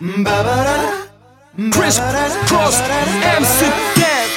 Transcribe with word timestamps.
Chris 0.00 1.98
Cross, 2.48 2.80
MC 2.80 3.68
Dev. 4.00 4.28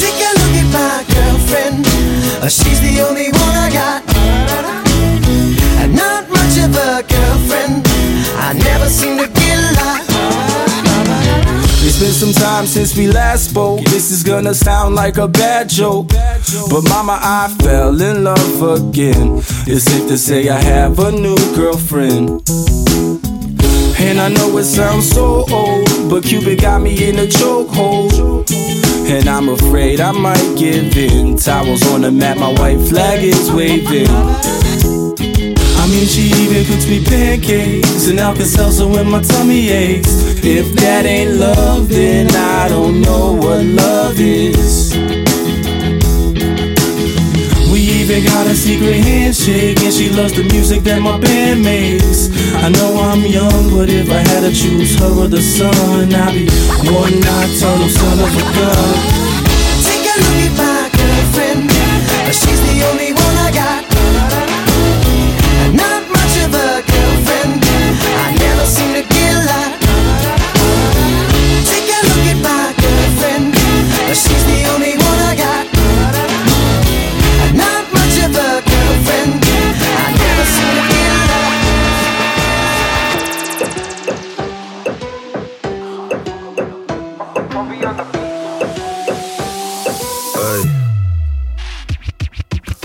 Take 0.00 0.18
a 0.18 0.30
look 0.34 0.54
at 0.58 0.66
my 0.74 1.04
girlfriend. 1.14 1.86
Uh, 2.42 2.48
She's 2.48 2.80
the 2.80 3.00
only 3.08 3.30
one 3.30 3.54
I 3.54 3.70
got. 3.70 4.02
And 5.80 5.94
not 5.94 6.28
much 6.28 6.58
of 6.58 6.74
a 6.74 7.06
girlfriend. 7.06 7.86
I 8.34 8.52
never 8.52 8.88
seem 8.88 9.18
to 9.18 9.28
get 9.28 9.58
lost. 9.78 10.10
It's 11.86 12.00
been 12.00 12.12
some 12.12 12.32
time 12.32 12.66
since 12.66 12.96
we 12.96 13.06
last 13.06 13.50
spoke. 13.50 13.84
This 13.84 14.10
is 14.10 14.24
gonna 14.24 14.54
sound 14.54 14.96
like 14.96 15.18
a 15.18 15.28
bad 15.28 15.68
joke. 15.68 16.08
But 16.68 16.82
mama, 16.88 17.16
I 17.22 17.54
fell 17.62 18.00
in 18.02 18.24
love 18.24 18.62
again. 18.62 19.36
It's 19.68 19.84
safe 19.84 20.08
to 20.08 20.18
say 20.18 20.48
I 20.48 20.60
have 20.60 20.98
a 20.98 21.12
new 21.12 21.36
girlfriend. 21.54 22.42
And 24.02 24.18
I 24.18 24.28
know 24.28 24.56
it 24.58 24.64
sounds 24.64 25.10
so 25.10 25.44
old, 25.50 26.10
but 26.10 26.24
Cupid 26.24 26.60
got 26.60 26.80
me 26.80 27.08
in 27.08 27.18
a 27.18 27.26
chokehold. 27.26 28.50
And 29.10 29.28
I'm 29.28 29.48
afraid 29.48 30.00
I 30.00 30.12
might 30.12 30.54
give 30.56 30.96
in. 30.96 31.36
Towels 31.36 31.86
on 31.92 32.00
the 32.00 32.10
mat, 32.10 32.38
my 32.38 32.52
white 32.54 32.80
flag 32.88 33.22
is 33.22 33.50
waving. 33.52 34.08
I 34.08 35.86
mean, 35.86 36.06
she 36.06 36.32
even 36.42 36.64
cooks 36.64 36.86
me 36.86 37.04
pancakes 37.04 38.08
and 38.08 38.18
Alka-Seltzer 38.18 38.86
when 38.88 39.10
my 39.10 39.20
tummy 39.20 39.68
aches. 39.68 40.08
If 40.42 40.72
that 40.76 41.04
ain't 41.04 41.36
love, 41.36 41.88
then 41.88 42.30
I 42.34 42.68
don't 42.68 43.02
know 43.02 43.32
what 43.32 43.64
love 43.64 44.18
is. 44.18 45.19
Even 48.10 48.24
got 48.24 48.46
a 48.48 48.56
secret 48.56 48.94
handshake, 48.94 49.78
and 49.84 49.94
she 49.94 50.10
loves 50.10 50.32
the 50.32 50.42
music 50.42 50.82
that 50.82 51.00
my 51.00 51.16
band 51.16 51.62
makes. 51.62 52.26
I 52.58 52.68
know 52.68 52.98
I'm 52.98 53.22
young, 53.22 53.70
but 53.70 53.88
if 53.88 54.10
I 54.10 54.18
had 54.18 54.40
to 54.40 54.50
choose 54.50 54.98
her 54.98 55.14
or 55.14 55.28
the 55.28 55.40
sun, 55.40 56.10
I'd 56.10 56.34
be 56.34 56.50
one 56.90 57.14
nocturnal 57.22 57.86
son 57.86 58.18
of 58.18 58.34
a 58.34 58.44
gun. 58.50 58.98
Take 59.86 60.10
a 60.10 60.14
look 60.26 60.42
at 60.42 60.54
my 60.58 60.90
girlfriend. 60.90 61.70
She's 62.34 62.58
the 62.66 62.82
only 62.90 63.09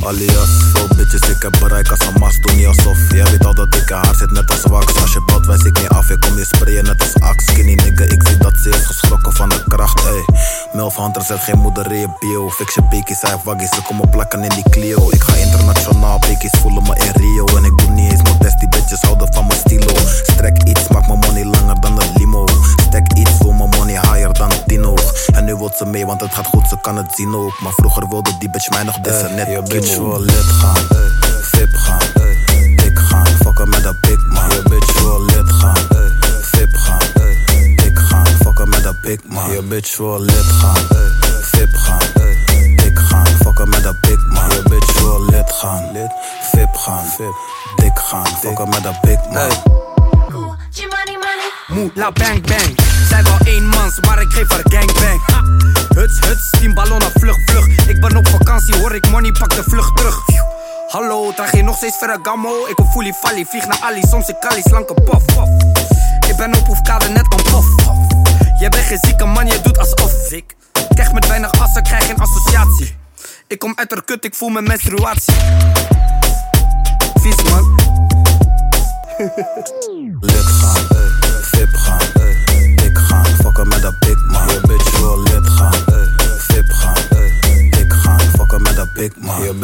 Alias, 0.06 0.50
veel 0.73 0.88
bitches, 0.95 1.30
ik 1.30 1.42
heb 1.42 1.56
bereik 1.59 1.89
als 1.89 2.00
een 2.00 2.20
mast, 2.20 2.44
doe 2.44 2.56
niet 2.56 2.66
alsof. 2.66 2.98
Jij 3.11 3.23
weet 3.23 3.45
al 3.45 3.53
dat 3.53 3.75
ik 3.75 3.89
haar 3.89 4.16
zit 4.16 4.31
net 4.31 4.52
als 4.52 4.64
wax. 4.64 5.02
Als 5.02 5.14
je 5.14 5.22
bad 5.25 5.45
wijs 5.45 5.64
ik 5.64 5.80
niet 5.80 5.88
af, 5.88 6.09
ik 6.09 6.20
kom 6.20 6.38
je 6.38 6.45
sprayen 6.45 6.84
net 6.84 7.02
als 7.02 7.20
ax. 7.20 7.45
Skinny 7.45 7.73
nigga, 7.73 8.03
ik 8.03 8.28
zie 8.28 8.38
dat 8.38 8.58
ze 8.64 8.70
is 8.70 8.86
geschrokken 8.86 9.34
van 9.34 9.50
de 9.50 9.64
kracht, 9.67 10.06
ey. 10.06 10.25
Milf 10.73 10.95
Hunter 10.95 11.22
zet 11.22 11.39
geen 11.39 11.59
moeder 11.59 11.92
in 11.92 12.16
bio. 12.20 12.50
Fix 12.50 12.73
je 12.73 12.81
bekies, 12.89 13.22
hij 13.22 13.36
waggies, 13.44 13.70
ze 13.70 13.81
komen 13.88 14.09
plakken 14.09 14.44
in 14.44 14.50
die 14.50 14.70
Clio. 14.70 15.09
Ik 15.09 15.23
ga 15.23 15.36
internationaal, 15.36 16.19
bekies 16.19 16.59
voelen 16.62 16.84
me 16.84 16.95
in 16.95 17.22
Rio. 17.22 17.45
En 17.58 17.64
ik 17.64 17.78
doe 17.78 17.90
niet 17.90 18.12
eens 18.12 18.22
modest, 18.30 18.59
die 18.59 18.69
bitches 18.69 19.02
houden 19.02 19.34
van 19.34 19.47
mijn 19.47 19.59
stilo. 19.59 19.94
Strek 20.23 20.64
iets, 20.64 20.88
maak 20.88 21.08
mijn 21.08 21.19
money 21.19 21.45
langer 21.45 21.81
dan 21.81 22.02
een 22.02 22.12
limo 22.16 22.45
Stek 22.96 23.14
iets, 23.18 23.38
wil 23.38 23.52
mijn 23.52 23.70
money 23.70 24.00
higher 24.00 24.34
dan 24.34 24.52
Tino 24.68 24.94
En 25.34 25.46
nu 25.46 25.56
wil 25.56 25.72
ze 25.78 25.86
mee, 25.86 26.06
want 26.06 26.22
het 26.22 26.34
gaat 26.34 26.46
goed, 26.46 26.68
ze 26.68 26.78
kan 26.82 26.96
het 26.98 27.14
zien 27.16 27.36
ook. 27.36 27.60
Maar 27.60 27.72
vroeger 27.76 28.08
wilde 28.10 28.32
die 28.40 28.50
bitch 28.50 28.70
mij 28.70 28.84
nog 28.84 29.00
dissen, 29.00 29.36
net 29.36 29.47
je 29.47 29.62
bitch 29.62 29.97
wil 29.97 30.19
lid 30.19 30.46
gaan, 30.59 30.75
VIP 31.42 31.74
gaan, 31.74 32.00
dik 32.75 33.00
gaan. 33.00 33.25
Fokken 33.25 33.69
met 33.69 33.84
dat 33.84 34.00
big 34.00 34.25
man. 34.28 34.50
Je 34.50 34.62
bitch 34.69 35.02
wil 35.02 35.25
lid 35.25 35.50
gaan, 35.50 35.75
VIP 36.42 36.75
gaan, 36.75 37.00
dik 37.75 38.00
gaan. 38.00 38.25
Fokken 38.25 38.69
met 38.69 38.84
dat 38.84 39.02
big 39.02 39.19
man. 39.28 39.52
Je 39.52 39.64
bitch 39.64 39.98
wil 39.98 40.19
lid 40.19 40.46
gaan, 40.46 40.75
VIP 41.42 41.74
gaan, 41.74 42.00
dik 42.75 43.00
gaan. 43.00 43.25
Fokken 43.25 43.69
met 43.69 43.84
dat 43.84 44.00
big 44.00 44.25
man. 44.28 44.50
Je 44.50 44.62
bitch 44.69 45.00
wil 45.00 45.25
lid 45.25 45.52
gaan, 45.52 45.84
VIP 46.52 46.75
gaan, 46.75 47.06
dik 47.75 48.00
gaan. 48.00 48.25
Fokken 48.25 48.69
met 48.69 48.84
dat 48.84 49.02
big 49.02 49.19
man 49.30 49.94
Moe, 51.75 51.91
la 51.94 52.12
bang 52.12 52.41
bang. 52.47 52.80
Zij 53.09 53.24
wel 53.24 53.38
één 53.44 53.68
mans, 53.68 54.00
maar 54.00 54.22
ik 54.22 54.31
geef 54.31 54.50
haar 54.50 54.62
gangbang. 54.63 55.22
Huts, 55.96 56.19
huts, 56.19 56.50
tien 56.50 56.74
ballonnen, 56.74 57.12
vlug, 57.13 57.38
vlug. 57.46 57.68
Ik 57.88 58.00
ben 58.00 58.16
op 58.18 58.28
vakantie, 58.28 58.75
hoor 58.78 58.96
ik 58.96 59.09
money, 59.09 59.31
pak 59.31 59.56
de 59.56 59.63
vlucht 59.63 59.97
terug. 59.97 60.19
Hallo, 60.88 61.34
draag 61.34 61.52
je 61.52 61.63
nog 61.63 61.75
steeds 61.75 61.97
Ferragamo? 61.97 62.66
Ik 62.68 62.75
wil 62.75 62.86
fully 62.86 63.13
falli, 63.13 63.46
vlieg 63.46 63.68
naar 63.68 63.80
Ali, 63.81 64.02
soms 64.09 64.28
ik 64.28 64.36
Kali, 64.40 64.62
slanke 64.62 64.94
pof, 64.94 65.25
pof. 65.25 65.50
Ik 66.30 66.36
ben 66.38 66.56
op 66.56 66.68
hoefkade 66.68 67.09
net 67.09 67.34
een 67.34 67.44
pof. 67.52 67.66
Je 68.59 68.69
bent 68.69 68.86
geen 68.86 69.00
zieke 69.02 69.25
man, 69.25 69.47
je 69.47 69.62
doet 69.62 69.78
alsof 69.78 70.31
ik. 70.31 70.56
Krijg 70.94 71.12
met 71.12 71.28
weinig 71.28 71.52
assen, 71.62 71.84
krijg 71.84 72.06
geen 72.06 72.19
associatie. 72.19 72.96
Ik 73.47 73.59
kom 73.59 73.74
uit 73.75 73.92
haar 73.92 74.03
kut, 74.03 74.25
ik 74.25 74.36
voel 74.36 74.50
mijn 74.50 74.66
menstruatie. 74.68 75.34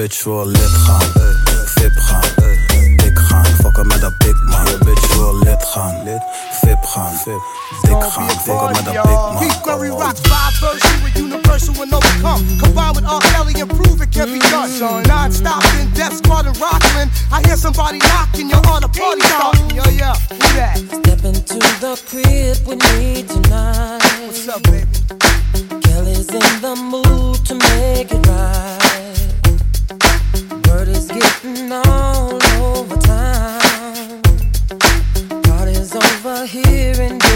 Bitch 0.02 0.24
wil 0.24 0.46
lid 0.46 0.70
gaan, 0.86 1.02
VIP 1.66 1.92
gaan, 1.96 2.22
dik 2.96 3.20
gaan 3.20 3.46
Fokken 3.46 3.88
met 3.88 4.02
dat 4.02 4.18
big 4.18 4.44
man 4.44 4.66
Je 4.66 4.78
bitch 4.86 5.16
wil 5.16 5.38
lid 5.38 5.64
gaan, 5.64 5.96
VIP 6.52 6.86
gaan, 6.86 7.14
dik 7.82 8.04
gaan 8.04 8.30
Fokken 8.30 8.72
met 8.72 8.86
dat 8.86 8.94
big 8.94 9.04
man 9.04 9.38
Keith 9.38 9.62
Curry 9.62 9.90
rocks 9.90 10.20
five 10.20 10.54
version 10.60 11.04
with 11.04 11.18
universal 11.18 11.74
and 11.84 11.94
overcome. 11.94 12.58
Combined 12.58 12.96
with 12.96 13.06
R. 13.06 13.20
Kelly 13.20 13.62
and 13.62 13.70
prove 13.70 14.02
it 14.02 14.10
can 14.12 14.28
be 14.32 14.40
mm. 14.40 14.80
done. 14.80 15.04
Non-stop 15.04 15.64
in 15.80 15.94
Death 15.94 16.16
Squad 16.18 16.46
and 16.46 16.58
Rockland. 16.58 17.12
I 17.32 17.42
hear 17.46 17.58
somebody 17.58 17.98
knocking, 18.00 18.50
you're 18.50 18.68
on 18.74 18.84
a 18.84 18.88
party 18.88 19.22
starting. 19.22 19.70
Yo, 19.78 19.84
yeah, 20.02 20.16
who 20.30 20.48
that? 20.58 20.78
Step 20.78 21.22
into 21.30 21.60
the 21.84 21.94
crib 22.10 22.58
with 22.68 22.82
me 22.90 23.24
tonight. 23.24 24.02
What's 24.26 24.48
up, 24.48 24.64
baby? 24.64 24.88
Kelly's 25.86 26.30
in 26.30 26.62
the 26.66 26.76
mood 26.92 27.46
to 27.46 27.54
make 27.54 28.12
it 28.12 28.28
right. 28.28 28.81
Here 36.52 37.02
and 37.02 37.31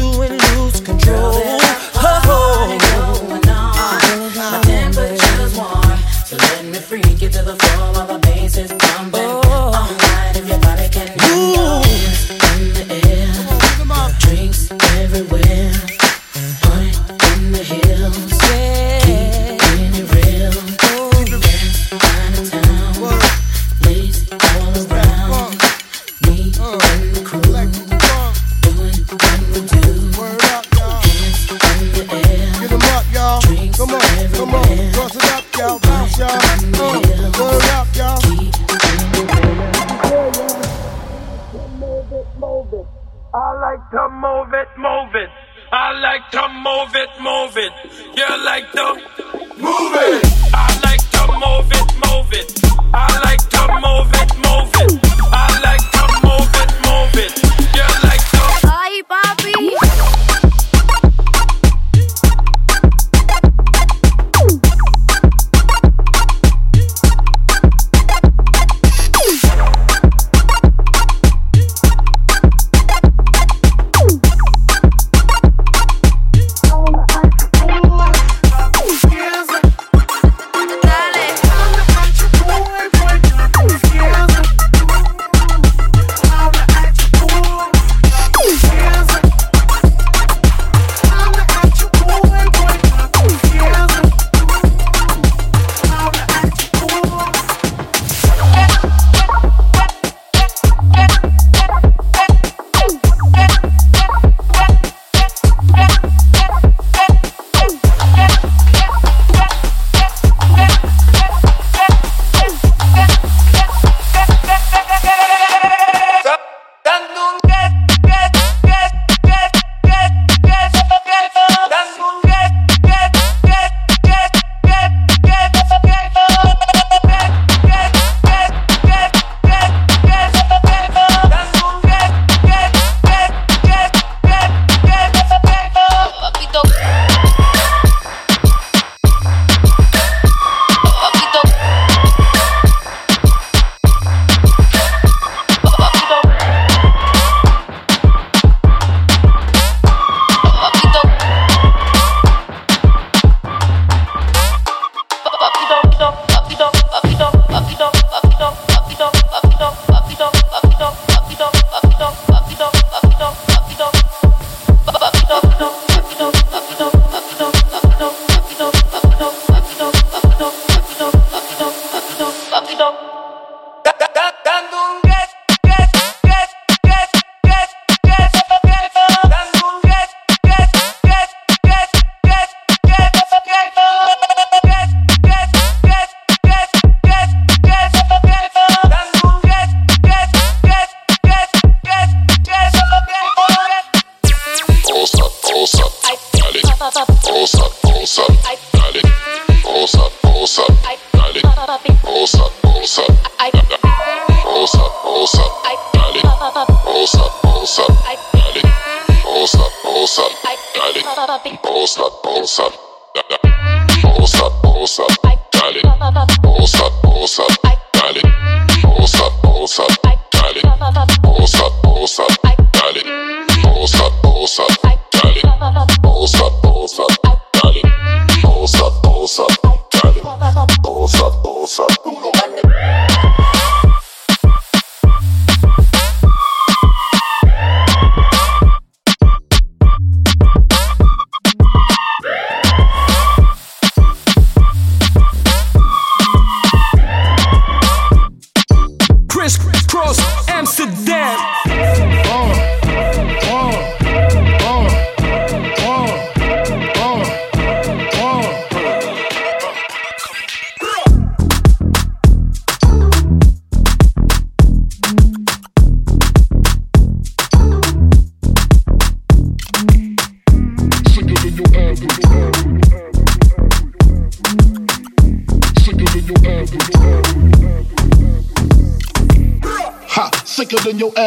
and 0.00 0.40
lose 0.56 0.80
control. 0.80 1.89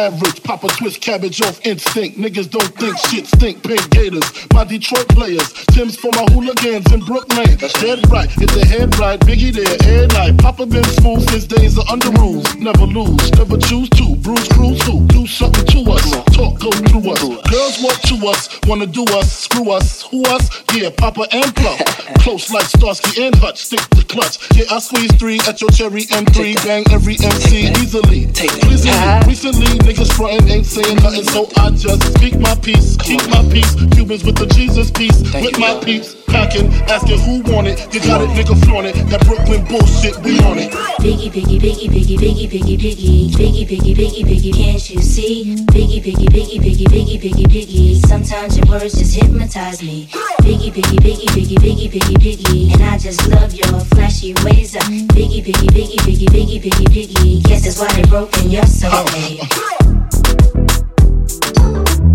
Average. 0.04 0.42
Papa 0.42 0.68
twist 0.68 1.00
cabbage 1.00 1.40
off 1.40 1.64
instinct. 1.64 2.18
Niggas 2.18 2.50
don't 2.50 2.74
think 2.76 2.98
shit 3.08 3.26
stink. 3.26 3.62
Pink 3.62 3.88
Gators. 3.88 4.28
My 4.52 4.62
Detroit 4.62 5.08
players. 5.08 5.50
Timbs 5.72 5.96
for 5.96 6.10
my 6.12 6.26
hooligans 6.28 6.92
in 6.92 7.00
Brooklyn. 7.00 7.56
That's 7.56 7.72
dead 7.80 8.04
right. 8.10 8.28
Hit 8.28 8.50
the 8.50 8.66
head 8.66 8.94
right. 8.98 9.18
Biggie 9.20 9.48
there. 9.48 9.78
Air 9.88 10.06
night. 10.08 10.36
Papa 10.36 10.66
been 10.66 10.84
smooth 10.84 11.26
since 11.30 11.46
days 11.46 11.78
of 11.78 11.88
under 11.88 12.10
rules. 12.20 12.54
Never 12.56 12.84
lose. 12.84 13.32
Never 13.32 13.56
choose 13.56 13.88
to. 13.96 14.14
Bruise 14.16 14.46
cruise 14.48 14.82
who? 14.82 15.06
Do 15.08 15.26
something 15.26 15.64
to 15.72 15.90
us. 15.92 16.04
Talk 16.36 16.60
go 16.60 16.70
through 16.70 17.08
us. 17.10 17.22
Girls 17.48 17.76
want 17.80 18.00
to 18.04 18.28
us. 18.28 18.60
Wanna 18.66 18.86
do 18.86 19.04
us. 19.16 19.32
Screw 19.32 19.70
us. 19.70 20.02
Who 20.12 20.22
us? 20.24 20.50
Yeah, 20.74 20.90
Papa 20.90 21.24
and 21.32 21.48
Plum. 21.56 21.78
Close 22.20 22.52
like 22.52 22.66
Starsky 22.66 23.24
and 23.24 23.34
Hutch. 23.36 23.64
Stick 23.64 23.80
the 23.96 24.04
clutch. 24.04 24.36
Yeah, 24.52 24.64
I 24.70 24.80
squeeze 24.80 25.12
three 25.16 25.40
at 25.48 25.62
your 25.62 25.70
cherry 25.70 26.04
M3. 26.12 26.56
Bang 26.64 26.84
every 26.92 27.16
MC 27.20 27.72
easily. 27.80 28.26
Pleasingly. 28.36 29.24
Recently, 29.26 29.78
Niggas 29.94 30.12
frontin' 30.16 30.48
ain't 30.48 30.66
saying 30.66 30.96
nothing, 31.06 31.22
so 31.22 31.46
I 31.56 31.70
just 31.70 32.02
speak 32.18 32.36
my 32.40 32.56
peace, 32.56 32.96
keep 32.96 33.22
my 33.30 33.46
peace. 33.46 33.78
Cubans 33.94 34.24
with 34.24 34.34
the 34.34 34.46
Jesus 34.46 34.90
piece, 34.90 35.22
with 35.34 35.56
my 35.56 35.78
peeps. 35.84 36.16
Packing, 36.26 36.66
asking 36.90 37.20
who 37.20 37.46
want 37.46 37.68
it. 37.68 37.78
You 37.94 38.00
got 38.00 38.18
it, 38.20 38.26
nigga, 38.34 38.58
flaunt 38.66 38.90
it. 38.90 38.98
That 39.06 39.24
Brooklyn 39.24 39.62
bullshit, 39.70 40.18
we 40.26 40.42
on 40.42 40.58
it. 40.58 40.72
Biggie, 40.98 41.30
biggie, 41.30 41.62
biggie, 41.62 41.86
biggie, 41.86 42.18
biggie, 42.18 42.50
biggie, 42.50 42.74
biggie. 42.74 43.30
Biggie, 43.38 43.66
biggie, 43.70 43.94
biggie, 43.94 44.24
biggie, 44.26 44.52
can't 44.52 44.90
you 44.90 45.00
see? 45.00 45.54
Biggie, 45.70 46.02
biggie, 46.02 46.26
biggie, 46.26 46.58
biggie, 46.58 46.90
biggie, 46.90 47.20
biggie, 47.22 47.46
biggie. 47.46 48.06
Sometimes 48.08 48.58
your 48.58 48.66
words 48.66 48.98
just 48.98 49.14
hypnotize 49.14 49.80
me. 49.80 50.08
Biggie, 50.42 50.74
biggie, 50.74 50.98
biggie, 51.06 51.30
biggie, 51.30 51.58
biggie, 51.62 51.86
biggie, 51.86 52.18
biggie. 52.18 52.74
And 52.74 52.82
I 52.82 52.98
just 52.98 53.22
love 53.30 53.54
your 53.54 53.78
flashy 53.94 54.34
ways. 54.42 54.74
Biggie, 54.74 55.38
biggie, 55.38 55.70
biggie, 55.70 56.02
biggie, 56.02 56.26
biggie, 56.34 56.60
biggie, 56.60 56.88
biggie. 56.90 57.44
Guess 57.44 57.62
that's 57.62 57.78
why 57.78 57.92
they 57.94 58.02
broke 58.10 58.36
in 58.42 58.50
your 58.50 58.66
side. 58.66 59.83
Thank 60.36 61.98
you. 61.98 62.13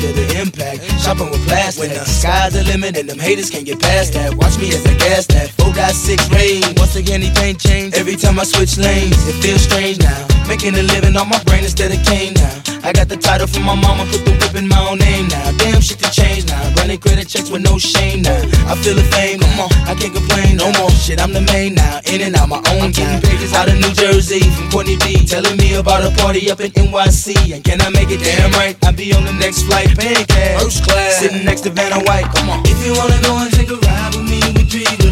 Feel 0.00 0.12
the 0.12 0.40
impact. 0.40 0.84
Shopping 1.00 1.30
with 1.30 1.42
plastic. 1.46 1.88
When 1.88 1.98
the 1.98 2.04
sky's 2.04 2.52
the 2.52 2.62
limit 2.64 2.96
and 2.96 3.08
them 3.08 3.18
haters 3.18 3.50
can't 3.50 3.64
get 3.64 3.80
past 3.80 4.12
that. 4.14 4.34
Watch 4.34 4.58
me 4.58 4.68
as 4.68 4.84
I 4.86 4.94
gas 4.94 5.26
that. 5.28 5.50
4 5.50 5.72
got 5.72 5.94
6 5.94 6.30
range. 6.30 6.66
Once 6.78 6.96
again, 6.96 7.22
anything 7.22 7.56
changed. 7.56 7.96
Every 7.96 8.16
time 8.16 8.38
I 8.40 8.44
switch 8.44 8.76
lanes, 8.78 9.16
it 9.28 9.36
feels 9.42 9.62
strange 9.62 9.98
now. 10.00 10.26
Making 10.48 10.74
a 10.74 10.82
living 10.82 11.16
on 11.16 11.28
my 11.28 11.42
brain 11.44 11.64
instead 11.64 11.92
of 11.92 12.04
cane 12.04 12.34
now. 12.34 12.61
I 12.82 12.92
got 12.92 13.08
the 13.08 13.16
title 13.16 13.46
from 13.46 13.62
my 13.62 13.78
mama, 13.78 14.02
put 14.10 14.26
the 14.26 14.34
whip 14.42 14.58
in 14.58 14.66
my 14.66 14.78
own 14.90 14.98
name 14.98 15.28
now. 15.28 15.54
Damn 15.56 15.80
shit 15.80 16.02
to 16.02 16.10
change 16.10 16.50
now. 16.50 16.58
Running 16.74 16.98
credit 16.98 17.28
checks 17.28 17.48
with 17.48 17.62
no 17.62 17.78
shame 17.78 18.22
now. 18.22 18.42
I 18.66 18.74
feel 18.74 18.98
the 18.98 19.06
fame, 19.14 19.38
come 19.38 19.70
on, 19.70 19.70
I 19.86 19.94
can't 19.94 20.10
complain 20.10 20.58
no 20.58 20.66
more. 20.74 20.90
Shit, 20.90 21.22
I'm 21.22 21.32
the 21.32 21.46
main 21.54 21.74
now. 21.78 22.02
In 22.10 22.20
and 22.26 22.34
out 22.34 22.48
my 22.48 22.58
own 22.74 22.90
game. 22.90 23.22
Pages 23.22 23.54
out 23.54 23.70
of 23.70 23.78
New 23.78 23.94
Jersey 23.94 24.42
from 24.50 24.66
Courtney 24.70 24.98
B. 24.98 25.22
Telling 25.22 25.56
me 25.58 25.78
about 25.78 26.02
a 26.02 26.10
party 26.18 26.50
up 26.50 26.58
in 26.58 26.72
NYC. 26.74 27.54
And 27.54 27.62
can 27.62 27.80
I 27.80 27.88
make 27.90 28.10
it 28.10 28.18
damn 28.18 28.50
right? 28.58 28.74
I'll 28.82 28.92
be 28.92 29.14
on 29.14 29.24
the 29.24 29.32
next 29.38 29.62
flight, 29.62 29.94
paying 29.94 30.26
cash. 30.26 30.60
First 30.60 30.82
class. 30.82 31.22
Sitting 31.22 31.44
next 31.44 31.62
to 31.62 31.70
Vanna 31.70 32.02
White, 32.02 32.26
come 32.34 32.50
on. 32.50 32.66
If 32.66 32.82
you 32.82 32.98
wanna 32.98 33.22
go 33.22 33.38
and 33.38 33.52
take 33.54 33.70
a 33.70 33.78
ride 33.78 34.10
with 34.18 34.26
me, 34.26 34.42
we 34.58 34.66
three 34.66 35.11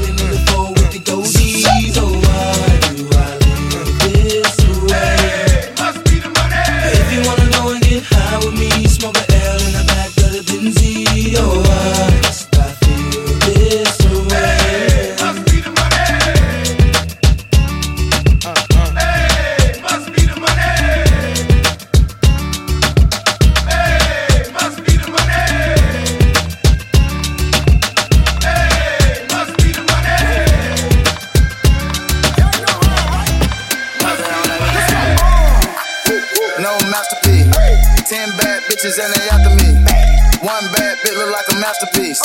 masterpiece. 41.71 42.19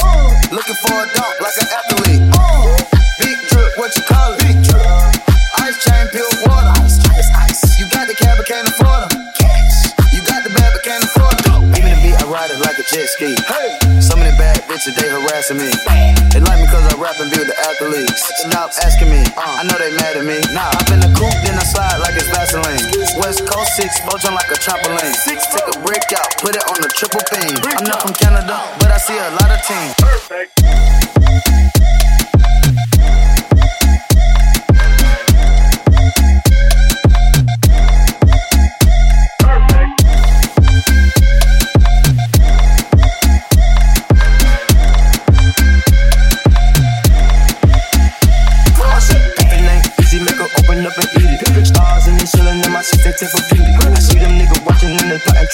Looking 0.50 0.80
for 0.82 0.96
a 0.98 1.06
dunk 1.14 1.36
like 1.38 1.58
an 1.62 1.70
athlete. 1.70 2.24
Big 3.22 3.38
drip, 3.50 3.78
what 3.78 3.94
you 3.94 4.02
call 4.10 4.34
it? 4.34 4.42
Big 4.42 4.58
drip. 4.66 4.82
Ice 5.62 5.78
chain, 5.86 6.10
pure 6.10 6.25
water. 6.50 6.74
Ice, 6.82 6.98
ice, 7.14 7.30
ice. 7.46 7.62
You 7.78 7.86
got 7.94 8.08
the 8.10 8.16
cab, 8.18 8.38
but 8.38 8.48
can't 8.50 8.68
afford 8.68 9.06
'em. 9.06 9.14
Cash. 9.38 9.94
You 10.14 10.25
got 10.25 10.42
the 10.42 10.50
bad, 10.50 10.74
but 10.74 10.82
can't 10.82 11.04
afford 11.04 11.38
'em. 11.46 11.72
Give 11.74 11.86
me 11.86 11.94
the 11.94 12.02
beat, 12.02 12.18
I 12.18 12.25
ride 12.25 12.50
it 12.50 12.60
like 12.66 12.78
a 12.82 12.86
jet 12.90 13.06
ski. 13.06 13.38
Hey. 13.46 14.02
Some 14.02 14.18
of 14.18 14.25
the 14.25 14.36
bad 14.42 14.66
bitches, 14.66 14.98
they 14.98 15.08
harassing 15.14 15.58
me. 15.62 15.70
They 16.34 16.42
like 16.42 16.60
me 16.60 16.66
cause 16.66 16.86
I 16.90 16.98
rap 16.98 17.20
and 17.22 17.30
be 17.30 17.38
with 17.38 17.50
the 17.54 17.58
athletes. 17.70 18.25
Stop 18.50 18.72
asking 18.82 19.12
me, 19.14 19.22
uh. 19.38 19.62
I 19.62 19.64
know 19.70 19.78
they 19.78 19.94
mad 20.02 20.18
at 20.18 20.25
me. 20.25 20.42
Nah, 20.58 20.74
hop 20.74 20.90
in 20.90 21.00
the 21.06 21.12
coupe, 21.14 21.38
then 21.46 21.54
I 21.54 21.64
slide 21.64 22.00
like 22.02 22.16
it's 22.18 22.30
Vaseline. 22.34 22.95
West 23.17 23.48
Coast 23.48 23.75
6, 23.77 24.01
bulging 24.10 24.34
like 24.34 24.51
a 24.51 24.60
trampoline. 24.60 25.13
Six, 25.13 25.48
take 25.48 25.67
a 25.67 25.79
brick 25.79 26.03
out, 26.17 26.36
put 26.38 26.55
it 26.55 26.63
on 26.67 26.81
the 26.81 26.89
triple 26.89 27.24
beam. 27.31 27.55
I'm 27.63 27.84
not 27.86 28.01
from 28.01 28.13
Canada, 28.13 28.60
but 28.79 28.91
I 28.91 28.98
see 28.98 29.15
a 29.15 29.31
lot 29.39 29.51
of 29.51 29.60
teams. 29.63 29.95
If 30.31 30.64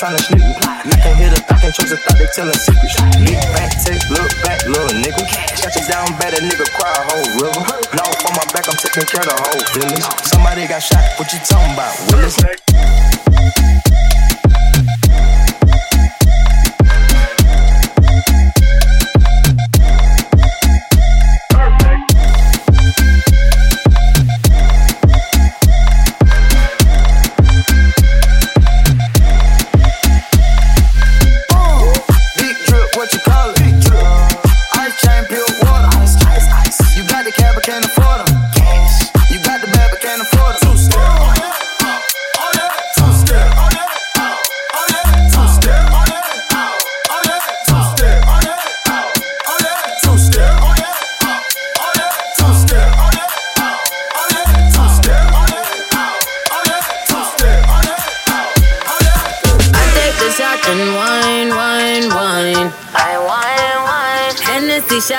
and 0.03 0.17
to 0.17 0.23
sneak 0.23 0.41
me. 0.41 0.53
And 0.57 0.93
I 0.93 0.97
can 0.97 1.13
hear 1.15 1.29
the 1.29 1.37
thought, 1.45 1.61
can't 1.61 1.75
trust 1.75 1.91
the 1.93 1.97
thought, 1.97 2.17
they 2.17 2.25
telling 2.33 2.57
secrets. 2.57 2.97
Big 3.21 3.37
back, 3.53 3.69
take, 3.85 4.01
look 4.09 4.31
back, 4.41 4.65
little 4.65 4.97
nigga. 4.97 5.23
Shut 5.53 5.75
you 5.77 5.85
down 5.85 6.09
bad, 6.17 6.33
a 6.33 6.41
nigga 6.41 6.65
cry 6.73 6.89
a 6.89 7.03
whole 7.05 7.27
river. 7.37 7.61
Now 7.93 8.09
on 8.09 8.33
my 8.33 8.45
back, 8.49 8.65
I'm 8.65 8.77
taking 8.81 9.05
care 9.05 9.21
of 9.21 9.29
the 9.29 9.37
whole 9.37 9.61
village. 9.77 10.05
Somebody 10.25 10.67
got 10.67 10.81
shot, 10.81 11.05
what 11.19 11.31
you 11.31 11.39
talking 11.45 11.73
about, 11.73 11.93
Willis? 12.09 13.80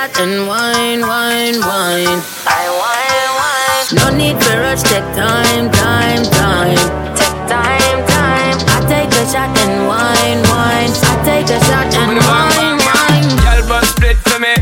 Hennessy 0.02 0.18
shot 0.18 0.26
and 0.26 0.48
wine, 0.48 1.00
wine, 1.02 1.60
wine. 1.62 2.18
I 2.46 2.66
wine, 2.74 3.30
wine. 3.38 3.86
No 3.94 4.16
need 4.16 4.42
for 4.42 4.58
rush, 4.58 4.82
take 4.82 5.06
time, 5.14 5.70
time, 5.70 6.22
time. 6.24 6.82
Take 7.14 7.38
time, 7.46 7.98
time. 8.10 8.58
I 8.66 8.78
take 8.90 9.12
a 9.14 9.24
shot 9.30 9.54
and 9.62 9.86
wine, 9.86 10.42
wine. 10.50 10.90
I 10.90 11.14
take 11.22 11.50
a 11.54 11.58
shot 11.70 11.94
and 11.94 12.18
wine, 12.18 12.78
wine. 12.82 13.30
Girl, 13.46 13.62
but 13.68 13.84
split 13.86 14.18
for 14.26 14.40
me, 14.42 14.54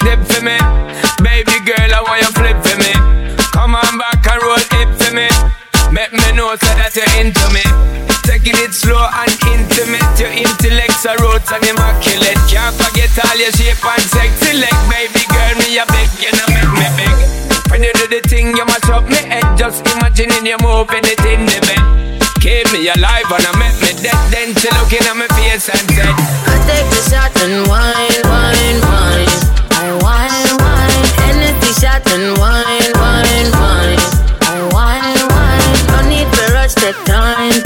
dip 0.00 0.20
for 0.24 0.40
me. 0.40 0.56
Baby 1.20 1.58
girl, 1.68 1.90
I 1.92 2.00
want 2.08 2.22
you 2.24 2.32
flip 2.32 2.56
for 2.64 2.78
me. 2.80 2.92
Come 3.52 3.74
on 3.74 3.98
back 3.98 4.24
and 4.24 4.40
roll 4.40 4.56
it 4.56 4.90
for 4.96 5.12
me. 5.12 5.28
Make 5.92 6.12
me 6.12 6.32
know 6.32 6.56
so 6.56 6.72
that 6.80 6.96
you're 6.96 7.12
into 7.20 7.44
me. 7.52 7.64
Taking 8.24 8.56
it 8.64 8.72
slow 8.72 9.04
and 9.04 9.32
intimate. 9.52 10.16
Your 10.16 10.32
intellect's 10.32 11.04
are 11.04 11.16
roots 11.20 11.52
and 11.52 11.64
immaculate. 11.64 11.87
All 13.18 13.34
your 13.36 13.50
shape 13.58 13.82
and 13.82 14.06
sexy 14.14 14.54
leg. 14.54 14.74
Baby 14.86 15.26
girl, 15.26 15.54
me 15.58 15.78
a 15.78 15.84
beg, 15.90 16.10
you 16.22 16.30
know 16.38 16.46
make 16.54 16.70
me 16.78 16.86
beg. 16.94 17.16
When 17.70 17.82
you 17.82 17.92
do 17.98 18.06
the 18.06 18.22
thing, 18.28 18.56
you 18.56 18.64
mash 18.64 18.88
up 18.90 19.04
me 19.10 19.18
head. 19.26 19.44
Just 19.58 19.82
imagining 19.90 20.46
you 20.46 20.56
moving 20.62 21.02
it 21.02 21.18
in 21.26 21.42
the 21.44 21.58
bed. 21.66 21.82
Keep 22.38 22.70
me 22.72 22.86
alive 22.88 23.26
and 23.26 23.44
I 23.44 23.52
make 23.58 23.78
me 23.82 23.92
dead. 23.98 24.14
Then 24.30 24.54
she 24.54 24.70
looking 24.78 25.02
at 25.02 25.16
my 25.18 25.26
face 25.34 25.66
and 25.66 25.82
said, 25.90 26.14
I 26.46 26.54
take 26.70 26.86
a 26.86 27.02
shot 27.10 27.34
and 27.42 27.66
wine, 27.66 28.22
wine, 28.30 28.78
wine. 28.86 29.34
I 29.74 29.90
wine, 29.98 30.54
wine. 30.62 31.06
Hennessy 31.26 31.74
shot 31.82 32.06
and 32.14 32.38
wine, 32.38 32.94
wine, 32.94 33.50
wine. 33.58 34.00
I 34.46 34.62
wine, 34.70 35.22
wine. 35.34 35.74
No 35.90 35.98
need 36.06 36.30
for 36.30 36.54
rush, 36.54 36.74
time, 36.78 36.94
time, 37.04 37.57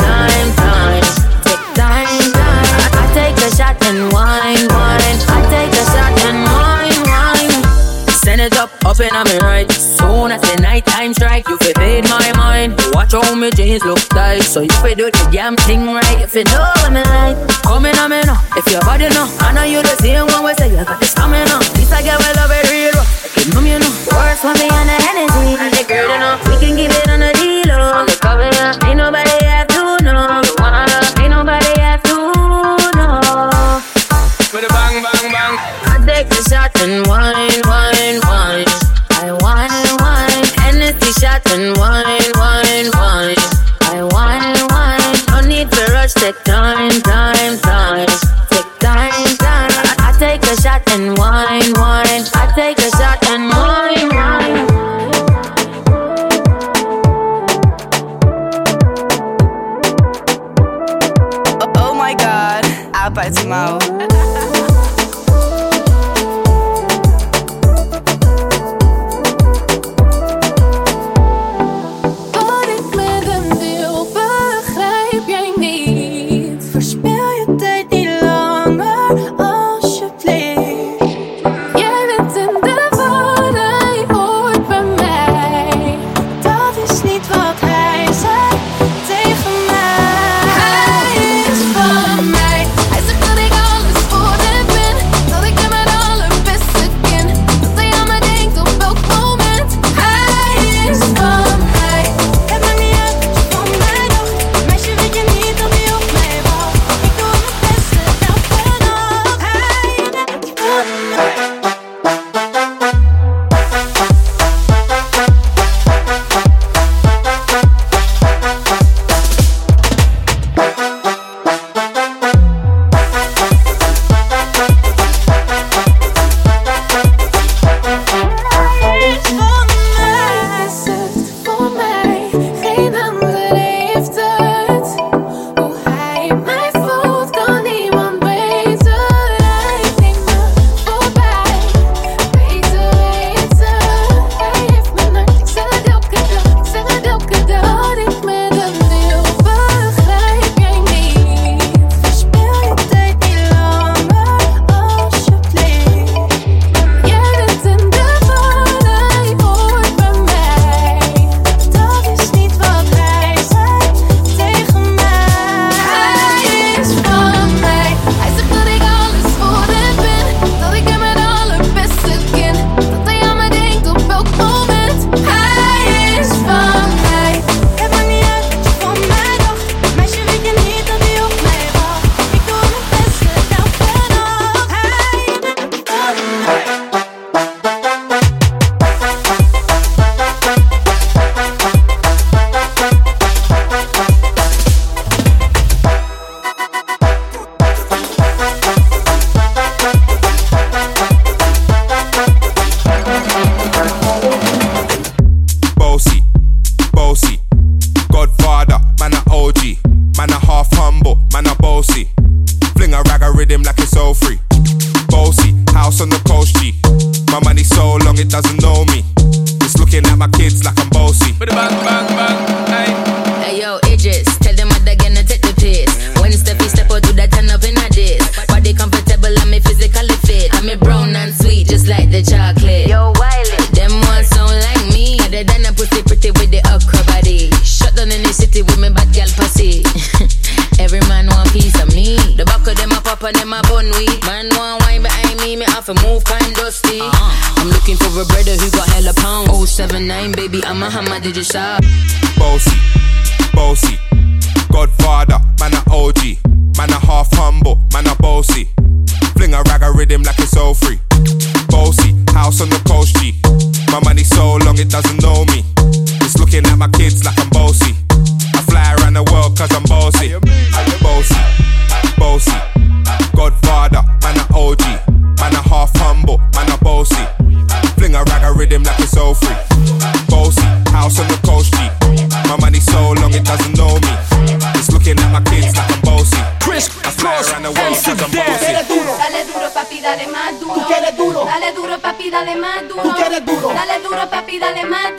up, 8.93 9.01
and 9.01 9.17
I'm 9.17 9.39
right. 9.41 9.71
Soon 9.73 10.33
as 10.33 10.41
the 10.43 10.61
night 10.61 10.85
time 10.85 11.15
strike, 11.15 11.49
you 11.49 11.57
fi 11.59 11.73
fade 11.73 12.05
my 12.05 12.33
mind. 12.37 12.75
Watch 12.93 13.13
how 13.13 13.35
me 13.35 13.51
jeans 13.51 13.85
look 13.85 13.99
tight, 14.13 14.43
so 14.43 14.61
you 14.61 14.75
fi 14.85 14.95
do 14.95 15.11
the 15.11 15.29
damn 15.33 15.57
thing 15.57 15.87
right. 15.87 16.21
If 16.21 16.35
you 16.35 16.45
know 16.45 16.61
what 16.83 16.93
me 16.93 17.03
like, 17.03 17.37
come 17.63 17.87
in 17.87 17.97
on 17.97 18.11
me 18.11 18.21
now. 18.29 18.37
If 18.57 18.69
your 18.71 18.81
body 18.83 19.09
know, 19.17 19.27
I 19.41 19.53
know 19.53 19.65
you 19.65 19.81
the 19.83 19.97
same 20.01 20.27
one 20.29 20.45
we 20.45 20.53
say 20.55 20.69
you 20.71 20.85
got 20.85 21.01
the 21.01 21.07
stamina. 21.07 21.59
This 21.73 21.93
I 21.93 22.03
get 22.03 22.19
well 22.21 22.39
over 22.45 22.61
real 22.69 22.93
rough. 22.93 23.09
Give 23.37 23.49
me 23.63 23.73
you 23.73 23.79
know. 23.81 23.93
Works 24.13 24.41
for 24.45 24.53
me 24.61 24.69
on 24.69 24.87
the 24.87 24.97
Hennessy. 25.01 25.57
And 25.57 25.73
the 25.73 25.85
girl 25.89 26.09
you 26.13 26.19
know, 26.21 26.37
we 26.49 26.55
can 26.61 26.77
give 26.77 26.93
it 26.93 27.09
on 27.09 27.21
the 27.21 27.33
deal. 27.41 27.73
Oh. 27.73 28.03
On 28.03 28.07
the 28.07 28.17
cover, 28.21 28.45
yeah. 28.45 28.77
Ain't 28.85 28.99
nobody 29.01 29.33
have 29.49 29.69
to 29.73 30.05
know. 30.05 30.43
You 30.45 30.55
wanna 30.61 30.85
love, 30.93 31.17
ain't 31.17 31.33
nobody 31.33 31.73
have 31.81 32.03
to 32.13 32.17
know. 32.93 33.81
with 34.53 34.69
a 34.69 34.71
bang, 34.75 35.01
bang, 35.01 35.27
bang. 35.33 35.55
I 35.89 35.97
take 36.05 36.29
the 36.29 36.41
shot 36.45 36.77
and 36.85 37.07
wine, 37.07 37.52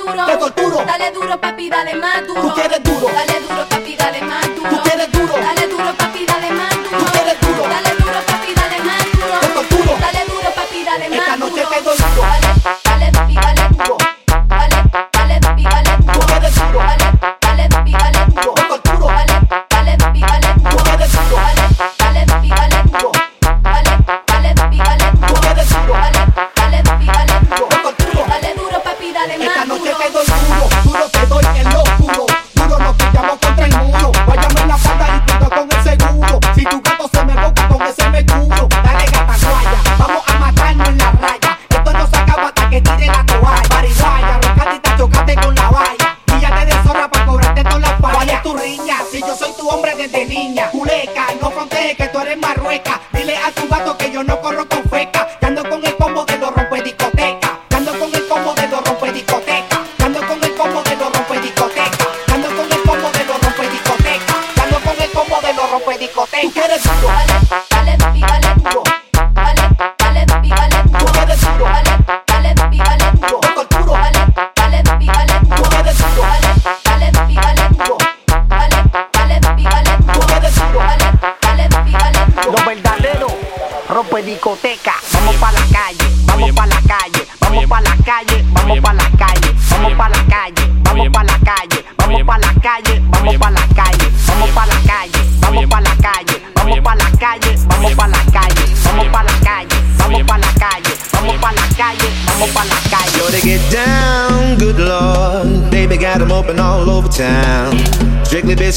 duro, 0.06 0.26
te 0.26 0.38
torturo. 0.38 0.86
Dale 0.86 1.12
duro, 1.12 1.40
papi, 1.40 1.70
dale 1.70 1.96
más 1.96 2.28
duro. 2.28 2.42
Tú 2.42 2.54
quieres 2.54 2.84
duro, 2.84 3.08
dale 3.14 3.40
duro 3.48 3.63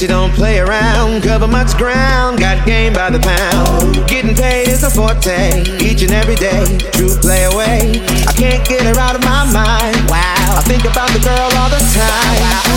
you 0.03 0.09
don't 0.09 0.33
play 0.33 0.59
around, 0.59 1.23
cover 1.23 1.47
much 1.47 1.77
ground, 1.79 2.39
got 2.39 2.67
game 2.67 2.93
by 2.93 3.09
the 3.09 3.19
pound. 3.19 4.07
Getting 4.09 4.35
paid 4.35 4.69
is 4.69 4.83
a 4.83 4.91
forte, 4.91 5.63
each 5.81 6.03
and 6.03 6.13
every 6.13 6.35
day, 6.35 6.79
true 6.93 7.17
play 7.17 7.45
away. 7.45 8.03
I 8.27 8.33
can't 8.37 8.67
get 8.69 8.83
her 8.83 9.01
out 9.01 9.15
of 9.15 9.23
my 9.23 9.45
mind. 9.51 9.97
Wow, 10.11 10.59
I 10.59 10.63
think 10.67 10.85
about 10.85 11.09
the 11.11 11.21
girl 11.21 11.49
all 11.61 11.71
the 11.71 11.81
time. 11.95 12.41
Wow 12.41 12.77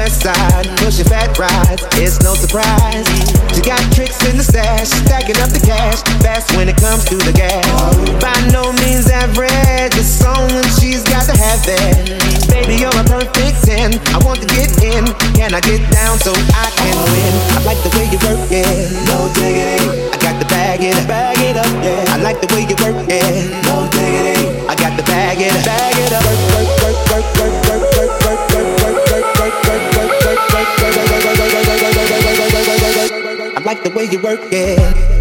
west 0.00 0.24
side, 0.24 0.64
pushing 0.80 1.04
fat 1.04 1.28
rides, 1.36 1.84
it's 2.00 2.16
no 2.24 2.32
surprise. 2.32 3.04
She 3.52 3.60
got 3.60 3.80
tricks 3.92 4.16
in 4.24 4.40
the 4.40 4.44
stash, 4.44 4.88
stacking 5.04 5.36
up 5.44 5.52
the 5.52 5.60
cash, 5.60 6.00
fast 6.24 6.56
when 6.56 6.72
it 6.72 6.80
comes 6.80 7.04
to 7.12 7.20
the 7.20 7.36
gas. 7.36 7.60
By 8.16 8.32
no 8.48 8.72
means 8.80 9.12
average, 9.12 9.92
it's 10.00 10.08
someone 10.08 10.64
she's 10.80 11.04
got 11.04 11.28
to 11.28 11.36
have 11.36 11.60
that. 11.68 12.16
Baby, 12.48 12.80
you're 12.80 12.96
a 12.96 13.04
perfect 13.04 13.60
10. 13.68 14.00
I 14.16 14.18
want 14.24 14.40
to 14.40 14.48
get 14.48 14.72
in, 14.80 15.04
can 15.36 15.52
I 15.52 15.60
get 15.60 15.84
down 15.92 16.16
so 16.24 16.32
I 16.32 16.72
can 16.80 16.96
win? 17.12 17.34
I 17.52 17.68
like 17.68 17.80
the 17.84 17.92
way 18.00 18.08
you 18.08 18.16
work 18.24 18.40
yeah. 18.48 18.64
no 19.04 19.28
diggity. 19.36 19.84
I 19.84 20.16
got 20.16 20.40
the 20.40 20.48
bag 20.48 20.80
it, 20.80 20.96
bag 21.04 21.36
it 21.44 21.60
up, 21.60 21.68
yeah. 21.84 22.16
I 22.16 22.16
like 22.24 22.40
the 22.40 22.48
way 22.56 22.64
you 22.64 22.76
work 22.80 22.96
yeah. 23.04 23.20
no 23.68 23.84
diggity. 23.92 24.64
I 24.64 24.72
got 24.80 24.96
the 24.96 25.04
bag 25.04 25.36
it, 25.44 25.52
bag 25.60 25.92
it 26.00 26.12
up, 26.16 26.24
work, 26.24 26.40
work, 26.56 26.88
work, 26.88 27.28
work, 27.36 27.52
work. 27.52 27.59
I 33.56 33.62
like 33.64 33.82
the 33.84 33.90
way 33.90 34.04
you 34.04 34.18
work 34.20 34.40
it. 34.52 35.19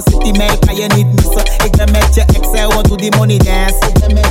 I'm 0.00 0.12
city 0.12 0.32
maker, 0.38 0.72
you 0.72 0.88
need 0.88 1.06
me, 1.06 1.22
so 1.22 1.40
ik 1.64 1.76
ben 1.76 1.90
met 1.90 2.14
je 2.14 2.20
ex, 2.20 2.50
zij 2.52 2.68
to 2.68 2.96
doe 2.96 3.16
money 3.16 3.38
dance. 3.38 3.78
Met 4.14 4.29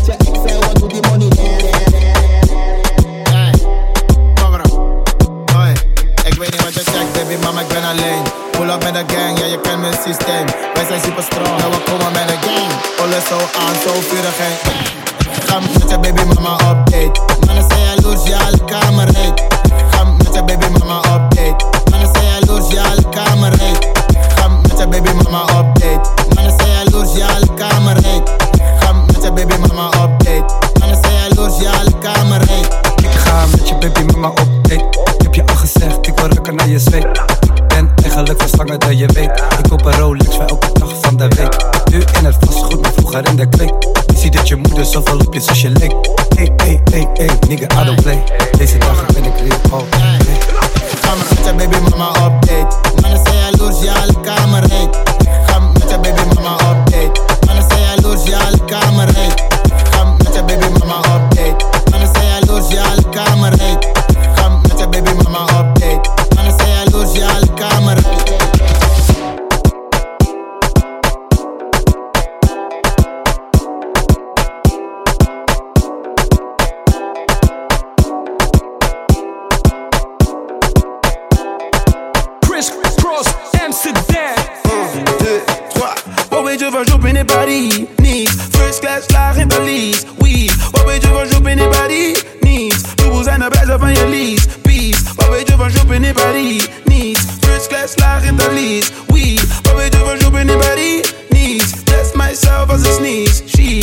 across 83.10 83.28
Amsterdam. 83.64 84.36
Un, 84.66 85.24
deux, 85.24 85.42
trois. 85.70 85.96
Waouh, 86.32 86.50
je 86.58 86.66
veux 86.66 86.86
jouer 86.86 87.10
anybody, 87.10 87.88
Nice. 88.00 88.30
First 88.54 88.82
class, 88.82 89.08
la 89.12 89.34
Paris, 89.48 90.06
oui. 90.22 90.50
Waouh, 90.74 90.92
je 91.02 91.08
veux 91.08 91.26
jouer 91.32 91.52
anybody, 91.54 92.14
Nice. 92.44 92.84
Nouveaux 93.00 93.28
anabase 93.28 93.70
avant 93.70 93.90
your 93.90 94.08
list, 94.08 94.62
peace. 94.64 95.04
Waouh, 95.18 95.40
je 95.48 95.56
veux 95.56 95.70
jouer 95.70 96.14
Paris 96.14 96.62
Nice. 96.88 97.20
First 97.44 97.70
class, 97.70 97.96
la 98.00 98.20
Paris, 98.38 98.92
oui. 99.12 99.40
Waouh, 99.66 99.82
je 99.92 99.98
veux 99.98 100.20
jouer 100.20 100.58
Paris 100.58 101.02
Nice. 101.32 101.74
Bless 101.86 102.16
myself 102.16 102.70
as 102.70 102.86
a 102.86 102.94
sneeze, 102.94 103.44
she. 103.48 103.82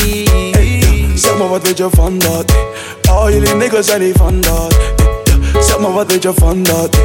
Zeg 1.17 1.39
maar 1.39 1.49
wat 1.49 1.67
weet 1.67 1.79
je 1.79 1.89
van 1.91 2.19
dat? 2.19 2.53
Al 3.11 3.31
jullie 3.31 3.55
niggas 3.55 3.87
zijn 3.87 4.01
niet 4.01 4.17
van 4.17 4.41
dat. 4.41 4.75
Zeg 5.61 5.79
maar 5.79 5.93
wat 5.93 6.13
weet 6.13 6.23
je 6.23 6.33
van 6.37 6.63
dat? 6.63 6.97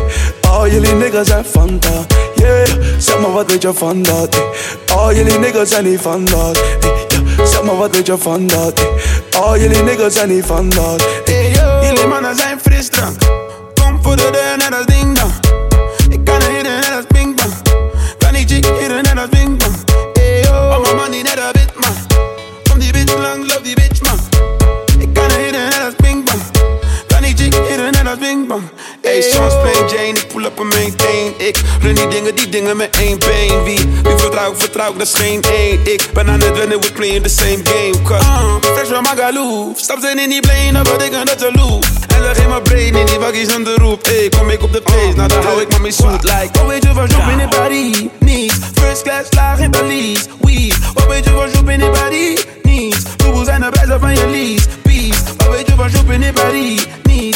Eh? 0.52 0.58
Al 0.58 0.68
jullie 0.68 0.94
niggas 0.94 1.28
zijn 1.28 1.46
van 1.46 1.80
dat. 1.80 2.06
Yeah, 2.36 2.68
zeg 2.98 3.20
maar 3.20 3.32
wat 3.32 3.52
weet 3.52 3.62
je 3.62 3.74
van 3.74 4.02
dat? 4.02 4.36
eh? 4.36 4.96
Al 4.98 5.14
jullie 5.14 5.40
niggas 5.40 5.70
zijn 5.70 5.84
niet 5.84 6.02
van 6.02 6.26
dat. 6.26 6.58
eh, 6.58 6.90
ja. 7.38 7.46
Zeg 7.46 7.64
maar 7.64 7.78
wat 7.78 7.96
weet 7.96 8.06
je 8.08 8.18
van 8.18 8.48
dat? 8.48 8.80
eh? 8.80 9.40
Al 9.42 9.58
jullie 9.58 9.84
niggas 9.84 10.14
zijn 10.14 10.30
niet 10.30 10.46
van 10.46 10.70
dat. 10.70 11.08
Hey 11.26 11.52
yo. 11.52 11.86
Jullie 11.88 12.08
mannen 12.08 12.36
zijn 12.36 12.60
frisdrank. 12.62 13.16
Kom 13.82 14.00
voor 14.04 14.16
de 14.16 14.30
deur 14.32 14.58
net 14.58 14.78
als 14.78 14.86
ding 14.86 15.20
dong. 15.20 15.32
Ik 16.10 16.24
kan 16.26 16.42
er 16.42 16.50
hitten 16.52 16.74
net 16.74 16.92
als 16.96 17.06
ping 17.08 17.36
pong. 17.36 17.54
Kan 18.18 18.34
die 18.34 18.48
chick 18.48 18.66
hitten 18.66 19.04
net 19.04 19.18
als 19.18 19.30
ping 19.30 19.58
pong. 19.58 19.76
Hey 20.14 20.42
yo. 20.44 20.52
Al 20.54 20.80
mijn 20.82 20.96
money 20.96 21.22
net 21.22 21.38
een 21.38 21.52
bit 21.52 21.72
man. 21.80 21.96
Kom 22.70 22.80
die 22.80 22.92
bitch 22.92 23.14
lang, 23.18 23.40
love 23.48 23.62
die 23.64 23.76
bitch 23.76 24.02
man. 24.02 24.20
Ik 25.00 25.14
kan 25.14 25.24
er 25.24 25.38
hitten 25.38 25.64
net 25.64 25.82
als 25.86 25.94
ping 25.98 26.24
pong. 26.24 26.42
Kan 27.08 27.22
die 27.22 27.36
chick 27.38 27.54
hitten 27.54 27.92
net 27.92 28.08
als 28.08 28.18
ping 28.20 28.48
pong. 28.48 28.64
Hey, 29.02 29.22
soms 29.22 29.54
plain 29.62 29.88
Jane, 29.88 30.20
pull 30.32 30.46
up 30.46 30.60
en 30.60 30.68
maintain. 30.68 31.34
Ik 31.38 31.62
run 31.82 31.96
die 31.96 32.08
dingen, 32.08 32.36
die 32.36 32.50
dingen 32.50 32.78
met 32.78 32.98
één 32.98 33.20
been. 33.20 33.64
Wie, 33.64 33.80
wie 34.04 34.18
vertrouw 34.18 34.52
ik, 34.52 34.58
vertrouw 34.60 34.92
ik, 34.92 34.98
dat 34.98 35.08
is 35.08 35.14
geen 35.14 35.42
één. 35.42 35.80
Ik 35.84 36.10
ben 36.14 36.30
aan 36.30 36.40
het 36.40 36.58
winnen, 36.58 36.82
we 36.82 36.92
playing 36.92 37.24
the 37.24 37.30
same 37.30 37.60
game. 37.64 38.02
Cause, 38.04 38.26
uh, 38.26 38.56
fresh 38.74 38.88
from 38.88 39.04
Magaloo. 39.04 39.74
Stap 39.76 39.98
zijn 40.02 40.20
in 40.20 40.30
die 40.30 40.40
plane, 40.42 40.72
dat 40.72 40.98
betekent 40.98 41.28
dat 41.28 41.40
ze 41.40 41.52
loop. 41.54 41.86
En 42.16 42.22
leg 42.22 42.38
in 42.38 42.50
mijn 42.50 42.62
brain, 42.62 42.96
in 42.96 43.06
die 43.06 43.20
waggies 43.20 43.54
aan 43.56 43.64
de 43.64 43.76
roep. 43.76 44.06
Hey, 44.06 44.30
kom 44.38 44.50
ik 44.50 44.64
op 44.64 44.74
de 44.74 44.82
place, 44.82 45.16
nou 45.16 45.28
dan 45.28 45.44
hou 45.44 45.62
ik 45.62 45.70
maar 45.70 45.82
mijn 45.82 45.94
suit. 45.94 46.24
Like, 46.24 46.50
wat 46.54 46.68
weet 46.68 46.84
je 46.84 46.94
van 46.94 47.08
job 47.08 47.28
in 47.32 47.38
de 47.38 47.48
Paris? 47.48 48.04
Niets. 48.20 48.56
First 48.74 49.02
class 49.02 49.28
laag 49.30 49.60
in 49.60 49.72
Belize. 49.72 50.24
Weed. 50.42 50.76
Wat 50.94 51.08
weet 51.08 51.24
je 51.24 51.32
van 51.32 51.50
job 51.52 51.70
in 51.70 51.80
de 51.80 51.90
Paris? 51.90 52.46
Niets. 52.64 52.98
Loeboe 53.24 53.46
zijn 53.46 53.62
de 53.62 53.70
prijzen 53.70 54.00
van 54.00 54.16
je 54.16 54.28
lease. 54.28 54.68
Peace. 54.82 55.22
Wat 55.38 55.48
weet 55.48 55.68
je 55.68 55.74
van 55.76 55.90
job 55.90 56.12
in 56.12 56.20
de 56.22 56.34
Paris? 56.34 56.86
Niets. 57.04 57.31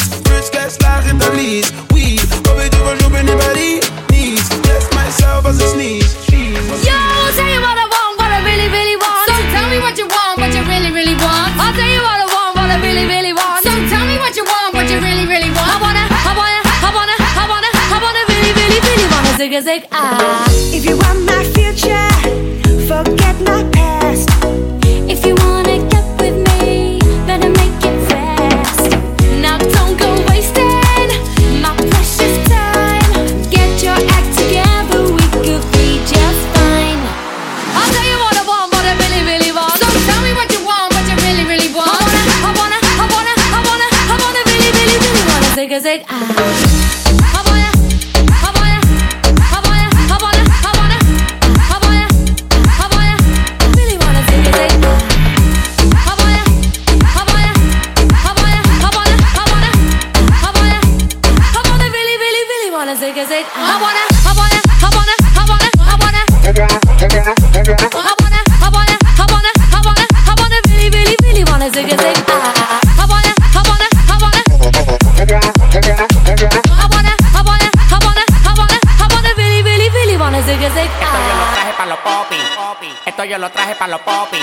Yo 83.36 83.40
lo 83.40 83.50
traje 83.50 83.74
pa' 83.74 83.86
los 83.86 84.00
popi. 84.00 84.38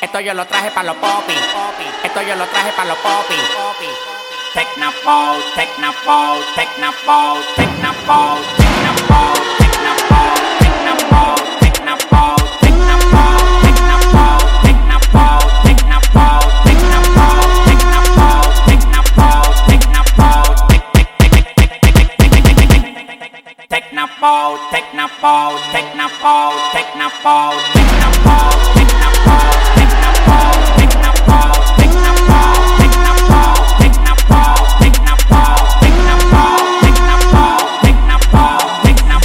Esto 0.00 0.20
yo 0.20 0.34
lo 0.34 0.46
traje 0.46 0.70
pa' 0.70 0.84
los 0.84 0.96
popi. 0.98 1.34
Esto 2.04 2.22
yo 2.22 2.36
lo 2.36 2.46
traje 2.46 2.70
pa' 2.76 2.84
los 2.84 2.98
popi. 2.98 3.34
Technopole, 4.54 5.42
technopole, 5.56 6.44
technopole, 6.54 7.42
technopole, 7.56 7.56
technopole, 7.56 8.42
technopole, 8.56 9.39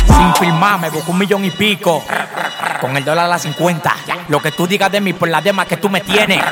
Sin 0.08 0.36
filmar 0.36 0.79
me 0.79 0.89
busco 0.89 1.12
un 1.12 1.17
millón 1.17 1.45
y 1.45 1.51
pico. 1.51 2.03
Con 2.81 2.97
el 2.97 3.05
dólar 3.05 3.25
a 3.25 3.29
la 3.29 3.39
50. 3.39 3.95
Lo 4.27 4.41
que 4.41 4.51
tú 4.51 4.67
digas 4.67 4.91
de 4.91 4.99
mí 4.99 5.13
por 5.13 5.29
las 5.29 5.43
demás 5.45 5.65
que 5.65 5.77
tú 5.77 5.89
me 5.89 6.01
tienes. 6.01 6.43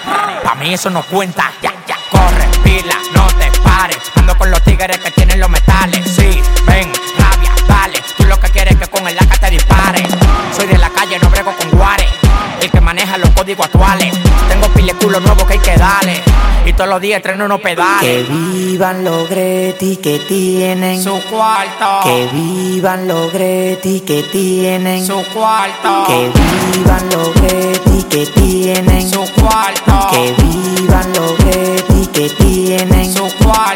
Pa' 0.42 0.56
mí 0.56 0.74
eso 0.74 0.90
no 0.90 1.04
cuenta. 1.04 1.52
Ya, 1.62 1.74
ya, 1.86 1.98
corre, 2.10 2.48
pila, 2.64 2.96
no 3.14 3.28
te 3.28 3.52
pares. 3.60 3.98
Ando 4.16 4.38
con 4.38 4.50
los 4.50 4.62
tigres 4.64 5.00
que 5.00 5.12
tienen 5.12 5.42
los 5.42 5.50
metales 5.50 6.23
de 10.68 10.78
la 10.78 10.90
calle, 10.90 11.20
no 11.20 11.30
brego 11.30 11.54
con 11.58 11.70
guares. 11.72 12.08
El 12.62 12.72
que 12.72 12.80
maneja 12.80 13.18
los 13.18 13.30
códigos 13.32 13.66
actuales. 13.66 14.14
Tengo 14.48 14.68
pile 14.70 14.94
culo 14.94 15.20
nuevo 15.20 15.46
que 15.46 15.54
hay 15.54 15.60
que 15.60 15.76
darle. 15.76 16.22
Y 16.66 16.74
todos 16.74 16.90
los 16.90 17.02
días 17.02 17.22
treno 17.22 17.46
unos 17.46 17.60
pedales. 17.60 18.02
Que 18.02 18.24
vivan 18.30 19.04
los 19.04 19.30
Greti 19.30 19.98
que 19.98 20.20
tienen 20.20 21.04
su 21.04 21.22
cuarto. 21.30 22.00
Que 22.04 22.30
vivan 22.32 23.08
los 23.08 23.34
Greti 23.34 24.02
que 24.02 24.24
tienen 24.24 25.06
su 25.06 25.22
cuarto. 25.34 26.06
Que 26.08 26.32
vivan 26.78 27.10
los 27.10 27.34
Greti 27.36 28.04
que 28.04 28.26
tienen 28.28 29.10
su 29.10 29.26
cuarto. 29.42 30.08
Que 30.12 30.34
vivan 30.42 31.14
los 31.14 31.38
Greti 31.40 32.08
que 32.08 32.30
tienen 32.30 33.14
su 33.14 33.28
cuarto. 33.44 33.73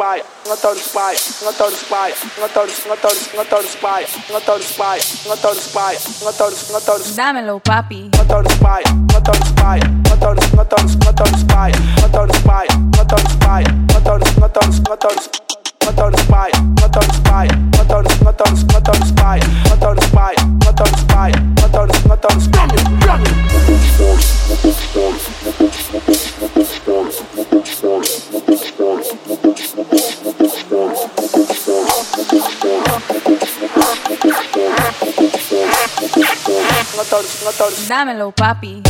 spy, 0.00 0.24
uma 0.46 0.56
tal 0.56 0.74
spy, 0.74 1.14
uma 1.42 1.52
tal 1.52 1.70
spy, 1.70 2.14
uma 2.38 2.48
tal, 2.48 2.64
uma 2.86 2.96
tal, 2.96 3.12
uma 3.34 3.44
tal 3.44 3.62
spy, 3.62 4.06
uma 4.30 4.40
tal 4.40 4.58
spy, 4.58 4.98
uma 5.26 5.36
tal 5.36 5.54
spy, 5.54 5.98
uma 6.22 6.32
tal, 6.32 6.50
uma 6.70 6.80
tal. 6.80 6.98
Dámelo, 7.14 7.60
papi. 7.60 8.10
Uma 8.14 8.24
tal 8.24 8.42
spy, 8.44 8.80
uma 9.12 9.20
tal 9.20 9.34
spy, 9.34 9.78
uma 10.08 10.16
tal, 10.16 10.32
uma 10.54 10.64
tal, 10.64 10.86
uma 10.88 11.12
tal 11.12 11.26
spy, 11.36 11.70
uma 11.98 12.08
tal 12.08 12.26
spy, 12.32 12.64
uma 12.96 13.04
tal 13.04 13.20
spy, 13.28 13.60
uma 13.92 14.00
tal, 14.00 14.16
uma 14.38 14.48
tal, 14.48 14.64
uma 14.88 14.96
tal. 14.96 15.12
Uma 15.82 15.92
tal 15.92 16.12
spy, 16.12 16.50
uma 16.78 16.88
tal 16.88 17.02
spy, 17.02 17.46
uma 17.74 17.84
tal, 17.84 18.00
uma 18.20 18.32
tal, 18.32 18.52
uma 18.70 18.80
tal 18.80 18.94
spy, 19.04 19.36
uma 19.66 19.76
tal 19.76 19.94
spy, 20.00 20.32
uma 20.62 20.72
tal 20.72 20.86
spy, 20.96 21.30
uma 21.58 21.68
tal, 21.68 21.86
uma 22.06 22.16
tal. 22.16 22.34
Damn 22.50 22.70
it, 22.70 22.84
damn 23.00 23.22
it. 26.08 26.29
Dámelo, 37.88 38.32
papi. 38.32 38.89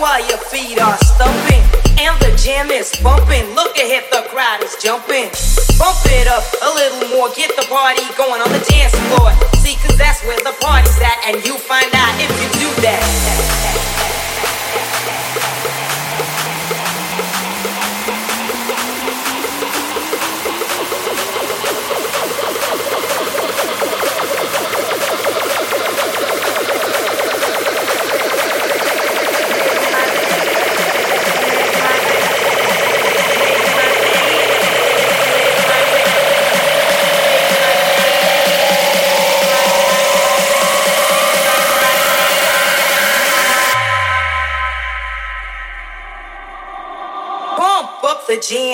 while 0.00 0.26
your 0.26 0.38
feet 0.38 0.80
are 0.80 0.96
stumping 0.96 1.60
and 2.00 2.16
the 2.24 2.32
jam 2.40 2.70
is 2.70 2.90
bumping. 3.04 3.44
Look 3.54 3.76
ahead, 3.76 4.04
the 4.10 4.24
crowd 4.32 4.64
is 4.64 4.74
jumping. 4.80 5.28
Bump 5.76 6.00
it 6.08 6.26
up 6.26 6.42
a 6.64 6.70
little 6.72 7.16
more, 7.16 7.28
get 7.36 7.54
the 7.54 7.68
party 7.68 8.02
going 8.16 8.40
on 8.40 8.48
the 8.48 8.64
dance 8.64 8.96
floor. 9.12 9.30
See, 9.60 9.76
cause 9.76 9.98
that's 9.98 10.24
where 10.24 10.40
the 10.40 10.56
party's 10.60 10.96
at, 11.04 11.20
and 11.28 11.44
you 11.44 11.58
find 11.58 11.92
out 11.92 12.16
if 12.16 12.32
you 12.40 12.48
do 12.64 12.68
that. 12.80 14.00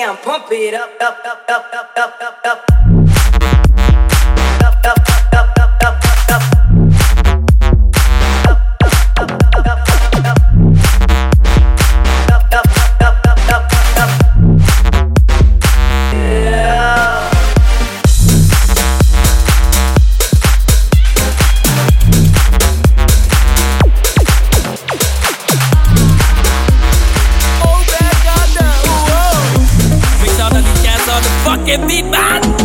down, 0.07 0.17
pump 0.23 0.47
it 0.51 0.73
up, 0.73 0.89
up, 1.01 1.19
up, 1.25 1.45
up, 1.49 1.73
up, 1.73 1.97
up, 1.97 2.21
up, 2.21 2.45
up. 2.45 2.66
que 31.67 31.77
me 31.79 32.01
back. 32.01 32.56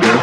Get 0.00 0.17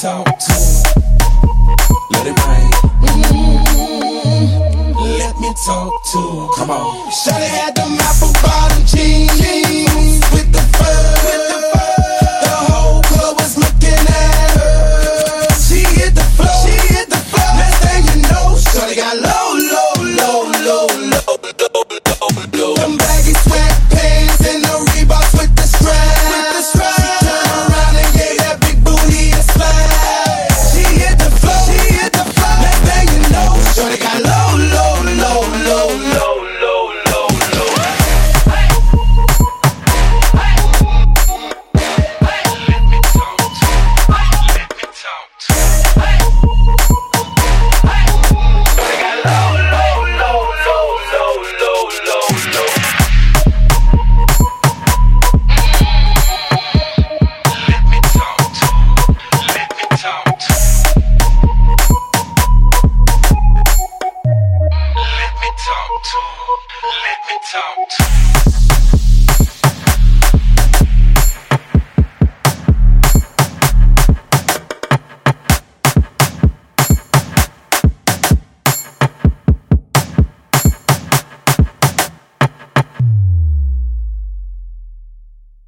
talk 0.00 0.24
to 0.24 0.52
him. 0.52 0.82
Let 2.12 2.26
it 2.26 2.46
rain. 2.46 2.70
Mm, 4.96 5.18
Let 5.18 5.38
me 5.38 5.52
talk 5.66 5.92
to 6.12 6.18
him. 6.18 6.48
Come 6.56 6.70
on. 6.70 7.10
Shawty 7.12 7.46
had 7.46 7.74
them 7.74 7.98
apple 8.00 8.32